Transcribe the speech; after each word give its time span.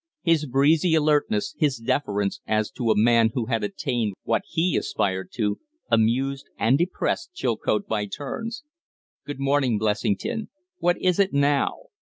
His 0.23 0.47
breezy 0.47 0.95
alertness, 0.95 1.53
his 1.59 1.77
deference, 1.77 2.41
as 2.47 2.71
to 2.71 2.89
a 2.89 2.97
man 2.97 3.29
who 3.35 3.45
had 3.45 3.63
attained 3.63 4.15
what 4.23 4.41
he 4.47 4.75
aspired 4.75 5.29
to, 5.33 5.59
amused 5.91 6.47
and 6.57 6.75
depressed 6.75 7.35
Chilcote 7.35 7.85
by 7.85 8.07
turns. 8.07 8.63
"Good 9.27 9.39
morning, 9.39 9.77
Blessington. 9.77 10.49
What 10.79 10.99
is 10.99 11.19
it 11.19 11.33
now?" 11.33 11.89